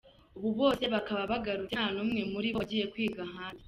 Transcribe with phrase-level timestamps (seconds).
[0.37, 3.59] Ubu bose bakaba bagarutse nta n’umwe muri bo wagiye kwiga ahandi.